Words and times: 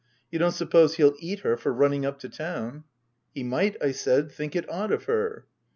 "You 0.31 0.39
don't 0.39 0.51
suppose 0.51 0.95
he'll 0.95 1.13
eat 1.19 1.41
her 1.41 1.55
for 1.55 1.71
running 1.71 2.07
up 2.07 2.17
to 2.21 2.27
town?"" 2.29 2.85
He 3.35 3.43
might," 3.43 3.77
I 3.83 3.91
said," 3.91 4.31
think 4.31 4.55
it 4.55 4.67
odd 4.67 4.91
of 4.91 5.03
her." 5.03 5.45